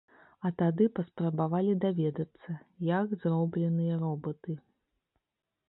А 0.47 0.49
тады 0.61 0.87
паспрабавалі 0.99 1.75
даведацца, 1.83 2.57
як 2.89 3.13
зробленыя 3.21 4.01
робаты. 4.07 4.59